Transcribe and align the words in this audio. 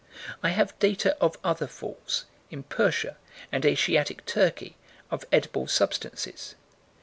I 0.41 0.49
have 0.49 0.79
data 0.79 1.15
of 1.21 1.37
other 1.43 1.67
falls, 1.67 2.25
in 2.49 2.63
Persia 2.63 3.17
and 3.51 3.63
Asiatic 3.63 4.25
Turkey, 4.25 4.75
of 5.11 5.25
edible 5.31 5.67
substances. 5.67 6.55